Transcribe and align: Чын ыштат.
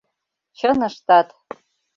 Чын 0.57 0.79
ыштат. 0.87 1.27